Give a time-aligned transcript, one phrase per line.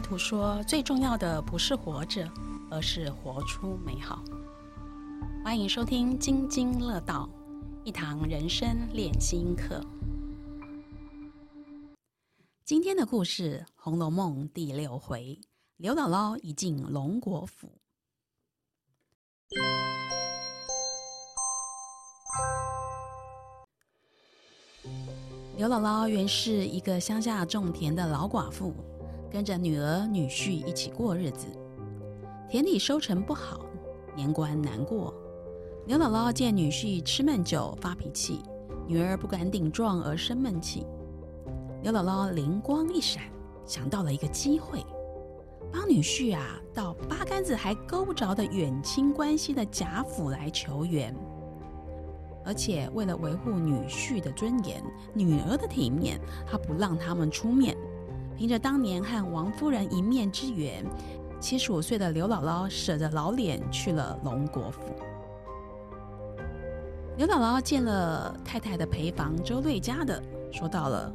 [0.00, 2.28] 图说：“最重要的不是活着，
[2.70, 4.24] 而是活出美好。”
[5.44, 7.28] 欢迎收听《津津乐道》，
[7.84, 9.84] 一堂人生练心课。
[12.64, 15.38] 今天的故事《红楼梦》第六回，
[15.76, 17.68] 刘姥姥一进龙国府。
[25.56, 28.74] 刘姥姥原是一个乡下种田的老寡妇。
[29.30, 31.46] 跟着女儿女婿一起过日子，
[32.48, 33.60] 田里收成不好，
[34.16, 35.14] 年关难过。
[35.86, 38.40] 刘姥姥见女婿吃闷酒发脾气，
[38.88, 40.84] 女儿不敢顶撞而生闷气。
[41.82, 43.22] 刘姥姥灵光一闪，
[43.64, 44.84] 想到了一个机会，
[45.72, 51.14] 帮女婿啊到八竿子还勾不着的远亲关系的贾府来求援，
[52.44, 54.82] 而且为了维护女婿的尊严、
[55.14, 57.76] 女儿的体面，她不让他们出面。
[58.40, 60.82] 凭着当年和王夫人一面之缘，
[61.38, 64.80] 七十五岁的刘姥姥舍着老脸去了龙国府。
[67.18, 71.12] 刘姥姥见了太太的陪房周瑞家的，说到了：“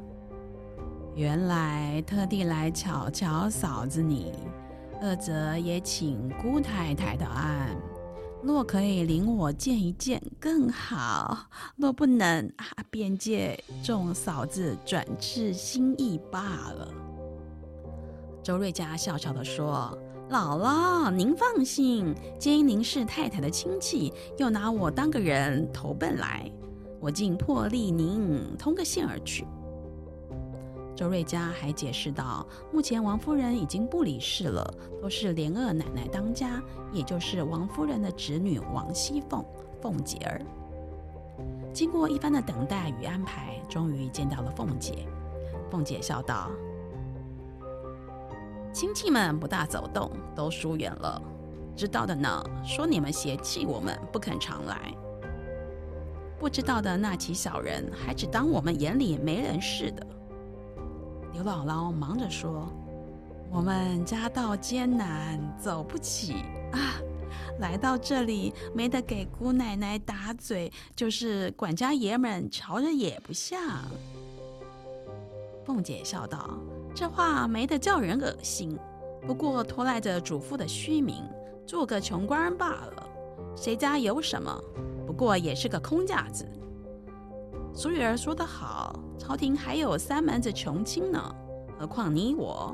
[1.17, 4.31] 原来特地来瞧瞧嫂子你，
[5.01, 7.75] 二则也请姑太太的安。
[8.43, 16.87] 若可以领我见一见更好，若不能啊，便借众嫂子转致心意罢了。”
[18.45, 19.91] 周瑞家笑笑地说
[20.29, 26.47] ：“姥姥，您放心，皆因您是太太的亲戚，又拿我当个人投奔来，
[26.99, 29.47] 我竟破例您通个信而去。”
[30.95, 34.63] 周瑞家还解释道：“目前王夫人已经不理事了，
[35.01, 36.61] 都是莲二奶奶当家，
[36.93, 39.43] 也就是王夫人的侄女王熙凤，
[39.81, 40.39] 凤姐儿。”
[41.73, 45.07] 经过一番的等待与安排，终于见到了凤姐。
[45.71, 46.51] 凤姐笑道。
[48.75, 51.21] 亲戚们不大走动，都疏远了。
[51.77, 54.75] 知道的呢，说你们嫌弃我们不肯常来；
[56.37, 60.05] 不知道的那起小人，还只当我们眼里没人似的。
[61.31, 62.69] 刘姥姥忙着说
[63.49, 66.99] ：“我们家道艰难，走不起啊！
[67.59, 73.57] 来到这里，没得给姑奶奶打嘴，就是管家爷们瞧着也不像。”
[75.63, 76.59] 凤姐笑道。
[76.95, 78.79] 这话没得叫人恶心，
[79.27, 81.21] 不过拖赖着主妇的虚名，
[81.67, 83.09] 做个穷官罢了。
[83.53, 84.57] 谁家有什么？
[85.05, 86.47] 不过也是个空架子。
[87.73, 91.35] 俗语儿说得好，朝廷还有三门子穷亲呢，
[91.77, 92.73] 何况你我？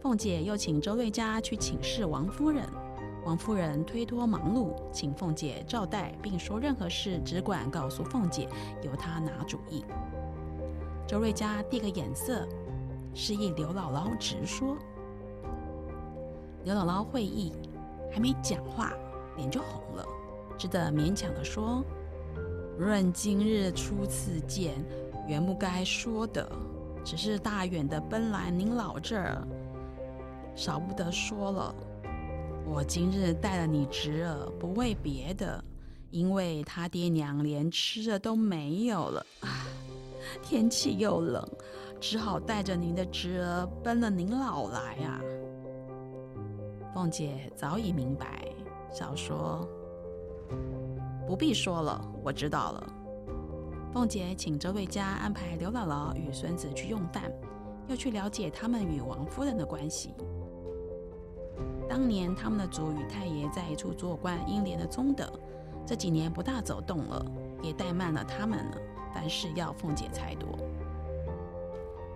[0.00, 2.64] 凤姐又请周瑞家去请示王夫人，
[3.26, 8.48] 王夫人推脱忙碌，请凤姐照待，并说任何事只管告诉凤姐，
[8.84, 9.84] 由她拿主意。
[11.10, 12.46] 周瑞家递个眼色。
[13.12, 14.76] 示意刘姥姥直说。
[16.62, 17.52] 刘姥姥会意，
[18.12, 18.92] 还没讲话，
[19.36, 20.06] 脸就红了，
[20.56, 21.84] 只得勉强的说
[22.78, 24.76] ：“论今日初次见，
[25.26, 26.48] 原不该说的，
[27.04, 29.44] 只是大远的奔来您老这儿，
[30.54, 31.74] 少不得说了。
[32.64, 35.64] 我今日带了你侄儿，不为别的，
[36.10, 39.26] 因为他爹娘连吃的都没有了，
[40.42, 41.46] 天气又冷。”
[42.00, 45.20] 只好带着您的侄儿奔了您老来啊！
[46.94, 48.42] 凤姐早已明白，
[48.90, 49.68] 笑说
[51.28, 52.92] ：“不必说了，我知道了。”
[53.92, 57.30] 凤姐请周瑞家安排刘姥姥与孙子去用饭，
[57.86, 60.14] 又去了解他们与王夫人的关系。
[61.86, 65.30] 当年他们的祖与太爷在一处做官，英莲的宗德，
[65.84, 67.26] 这几年不大走动了，
[67.62, 68.78] 也怠慢了他们了。
[69.14, 70.58] 凡事要凤姐裁夺。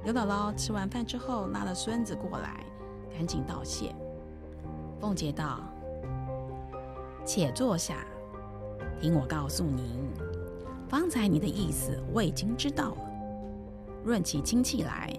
[0.05, 2.65] 刘姥姥吃完饭之后，拉了孙子过来，
[3.13, 3.95] 赶紧道谢。
[5.01, 5.61] 凤姐道
[7.25, 8.07] ：“且坐下，
[9.01, 10.09] 听我告诉您，
[10.89, 13.11] 方才你的意思我已经知道了。
[14.05, 15.11] 论起亲戚来，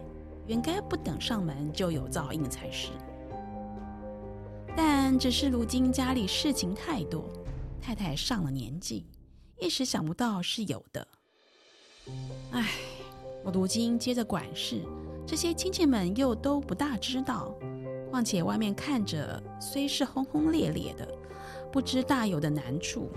[0.46, 2.92] 原该不等上门就有照应才是。
[4.76, 7.26] 但只是如今家里事情太多，
[7.82, 9.08] 太太上了年纪，
[9.60, 11.08] 一时想不到是有的。
[12.52, 12.70] 唉。”
[13.46, 14.82] 我如今接着管事，
[15.24, 17.54] 这些亲戚们又都不大知道。
[18.10, 21.08] 况且外面看着虽是轰轰烈烈的，
[21.72, 23.12] 不知大有的难处，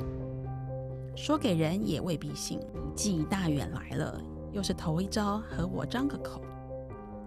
[1.16, 2.60] 说给人也未必信。
[2.94, 4.20] 既大远来了，
[4.52, 6.42] 又是头一招和我张个口，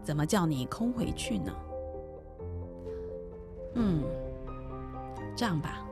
[0.03, 1.51] 怎么叫你空回去呢？
[3.75, 4.03] 嗯，
[5.35, 5.83] 这样吧，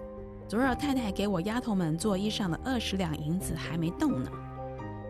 [0.47, 4.29] 昨儿太太给我丫头们做衣裳的二十两银子还没动呢，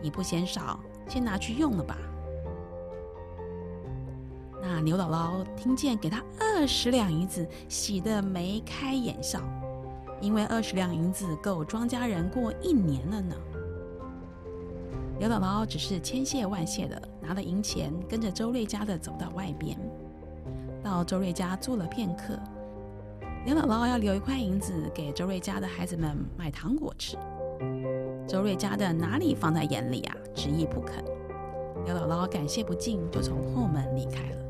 [0.02, 0.80] 你不嫌少。
[1.08, 1.98] 先拿去用了吧。
[4.62, 9.42] 那刘姥姥听见给他二十两银子，喜得眉开眼笑，
[10.22, 13.36] 因为二十两银子够庄稼人过一年了呢。
[15.20, 19.80] 刘姥姥只是千谢万谢的拿了银钱，跟着周瑞家的走到外边，
[20.84, 22.38] 到周瑞家坐了片刻。
[23.46, 27.18] 刘姥姥要留一块银子给周瑞家的孩子们买糖果吃，
[28.30, 31.04] 周瑞家的哪里放在眼里啊，执意不肯。
[31.84, 34.50] 刘姥姥感谢不尽，就从后门离开了。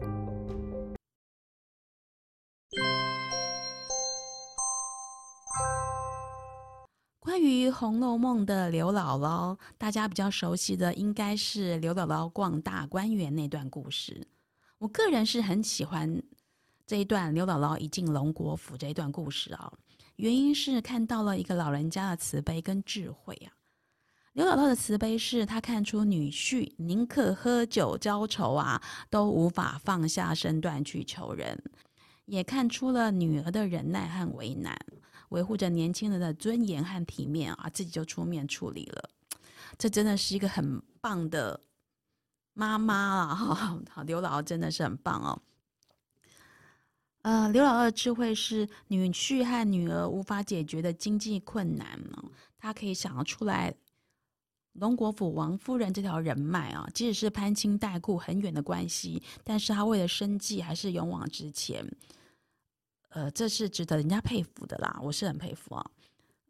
[7.21, 14.27] 关于《红楼梦》的刘姥姥，大家比较熟悉的应该是刘姥姥逛大观园那段故事。
[14.79, 16.21] 我个人是很喜欢
[16.85, 19.71] 这一段刘姥姥一进龙国府这一段故事啊，
[20.17, 23.55] 原因是看到了一个老人家的慈悲跟智慧啊。
[24.33, 31.61] 刘姥姥的慈悲是她看出女婿宁可喝酒浇愁啊，都无法放下身段去求人，
[32.25, 34.77] 也看出了女儿的忍耐和为难。
[35.29, 39.09] 维护着年轻人的尊严和体面啊，自己就出面处理了。
[39.77, 41.59] 这真的是一个很棒的
[42.53, 43.35] 妈妈啊！
[43.35, 45.41] 好，刘姥姥真的是很棒哦。
[47.21, 52.23] 呃，刘姥姥的智慧是女婿和女儿无法解决的经济困难呢，
[52.57, 53.73] 她可以想得出来
[54.73, 61.85] 龙国府王夫人这条人脉啊，即使是攀亲带故很远的关系，但是她为了生计还是勇往直前。
[63.09, 65.91] 呃，这是值得人家佩服的啦，我是很佩服啊。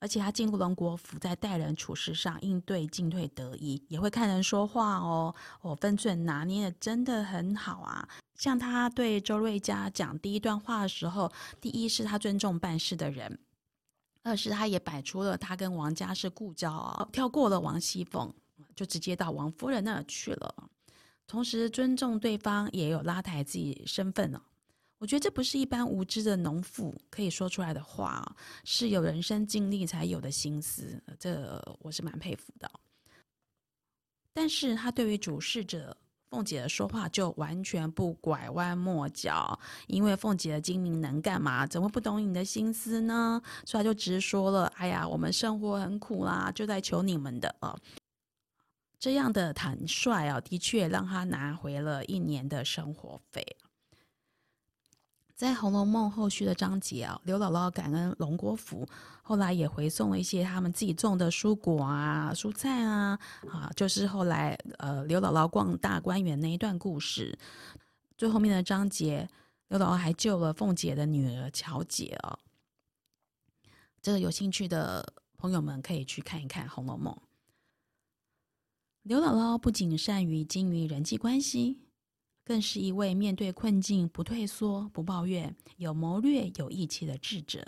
[0.01, 8.07] 而且他进入龙国府，在待人处事上应对进退得宜，也会看人说话哦，哦，分寸拿捏的真的很好啊。
[8.35, 11.29] 像他对周瑞家讲第一段话的时候，
[11.59, 13.39] 第一是他尊重办事的人，
[14.23, 18.33] 二是他也摆出了他跟王家是故交啊，跳过了王熙凤，
[18.75, 20.69] 就直接到王夫人那儿去了。
[21.25, 24.41] 同时尊重对方，也有拉抬自己身份呢。
[24.97, 28.35] 我觉得这不是一般无知的农妇可以说出来的话，
[28.65, 32.69] 是有人生经历才有的心思，这我是蛮佩服的。
[34.33, 35.95] 但是他对于主事者
[36.29, 43.41] 凤姐的说话就完全不拐弯抹角，因为凤姐的精明能干嘛，怎么不懂你的心思呢？
[43.65, 47.75] 所以她就直说了：“哎呀，我们生活很苦啦，就在求你们的啊。”
[48.99, 53.57] 这样的坦率啊，的确让她拿回了一年的生活费。
[55.39, 58.85] 在《红楼梦》后续的章节啊，刘姥姥感恩龙国府，
[59.23, 63.17] 后来也回送了一些他们自己种的蔬果啊、蔬菜啊，
[63.49, 67.39] 啊，就是后来呃刘姥姥逛大观园那一段故事。
[68.17, 69.29] 最后面的章节，
[69.69, 72.37] 刘姥姥还救了凤姐的女儿乔姐哦。
[74.01, 77.13] 这个有兴趣的朋友们可以去看一看《红楼梦》。
[79.03, 81.79] 刘姥姥不仅善于经营人际关系。
[82.49, 87.63] 更是一位面对困境不退缩、不抱怨、有谋略、有义气的智者。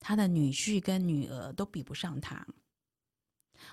[0.00, 2.46] 他的女婿跟女儿都比不上他。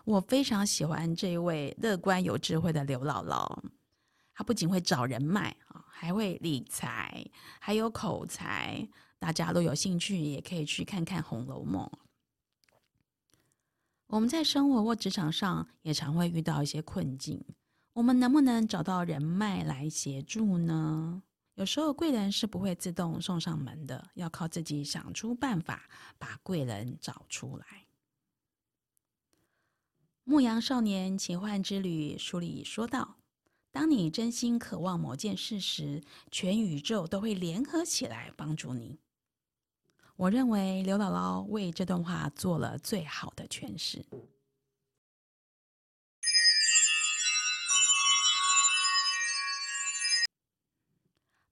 [0.04, 3.64] 我非常喜欢这位乐观有智慧的刘姥姥。
[4.34, 7.26] 她不仅会找人脉啊，还会理财，
[7.62, 8.86] 还有口才。
[9.20, 11.86] 大家都有兴趣，也可以去看看《红楼梦》。
[14.08, 17.42] 我们在生活或职场上也常会遇到一些困境。
[17.94, 21.24] 我们能不能找到人脉来协助呢？
[21.56, 27.66] 有时候贵人是不会自动送上门的，要靠自己想出办法把贵人找出来。
[30.24, 33.18] 《牧羊少年奇幻之旅》书里说道
[33.72, 39.00] ：“当你真心渴望某件事时，全宇宙都会联合起来帮助你。”
[40.16, 44.06] 我认为刘姥姥为这段话做了最好的诠释。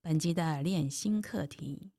[0.09, 1.91] 本集的练心课题：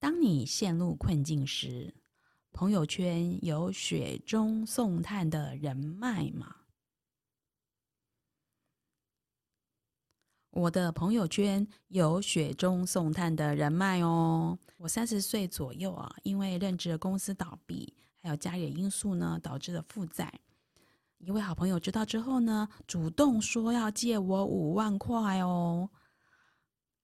[0.00, 1.94] 当你陷入困境时，
[2.50, 6.56] 朋友圈有雪中送炭的人脉吗？
[10.50, 14.58] 我的朋友圈有雪中送炭的人脉哦。
[14.78, 20.40] 我三十岁左右啊，因为任职公司倒闭，还有家里因素呢，导致了负债。
[21.18, 25.88] 一位好朋友知道之后呢，主动说要借我五万块哦。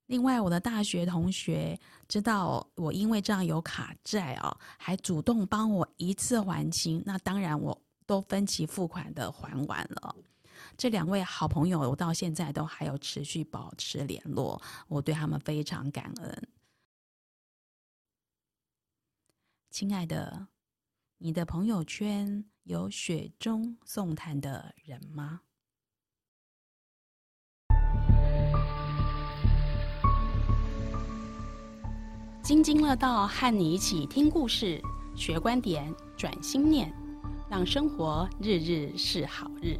[0.06, 7.02] 另外，我的大学同学知道我因为这样有卡债哦，还主动帮我一次还清。
[7.04, 10.16] 那当然，我都分期付款的还完了。
[10.76, 16.48] 这两位好朋友，我到现在都还有持续保持联络，我对他们非常感恩。
[19.70, 20.46] 亲爱的，
[21.18, 25.40] 你的朋友圈有雪中送炭的人吗？
[32.46, 34.80] 津津乐道，和你一起听故事、
[35.16, 36.94] 学观点、转心念，
[37.50, 39.76] 让生活日日是好日。